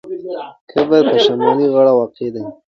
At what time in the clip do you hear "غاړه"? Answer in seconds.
1.73-1.93